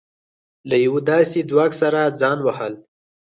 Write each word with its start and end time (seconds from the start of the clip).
له 0.69 0.75
يوه 0.85 0.99
داسې 1.11 1.37
ځواک 1.49 1.71
سره 1.81 2.01
ځان 2.21 2.37
وهل. 2.43 2.73